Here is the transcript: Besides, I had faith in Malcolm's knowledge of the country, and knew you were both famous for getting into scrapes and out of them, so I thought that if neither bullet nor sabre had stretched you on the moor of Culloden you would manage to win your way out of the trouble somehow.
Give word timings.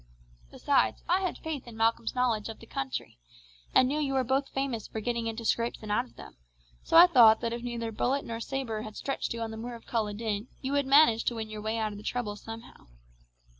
Besides, 0.49 1.03
I 1.07 1.21
had 1.21 1.37
faith 1.37 1.67
in 1.67 1.77
Malcolm's 1.77 2.15
knowledge 2.15 2.49
of 2.49 2.57
the 2.57 2.65
country, 2.65 3.19
and 3.71 3.87
knew 3.87 3.99
you 3.99 4.13
were 4.13 4.23
both 4.23 4.49
famous 4.49 4.87
for 4.87 4.99
getting 4.99 5.27
into 5.27 5.45
scrapes 5.45 5.77
and 5.83 5.91
out 5.91 6.05
of 6.05 6.15
them, 6.15 6.37
so 6.81 6.97
I 6.97 7.05
thought 7.05 7.39
that 7.41 7.53
if 7.53 7.61
neither 7.61 7.91
bullet 7.91 8.25
nor 8.25 8.39
sabre 8.39 8.81
had 8.81 8.95
stretched 8.95 9.31
you 9.31 9.41
on 9.41 9.51
the 9.51 9.57
moor 9.57 9.75
of 9.75 9.85
Culloden 9.85 10.47
you 10.59 10.71
would 10.71 10.87
manage 10.87 11.23
to 11.25 11.35
win 11.35 11.51
your 11.51 11.61
way 11.61 11.77
out 11.77 11.91
of 11.91 11.99
the 11.99 12.03
trouble 12.03 12.35
somehow. 12.35 12.87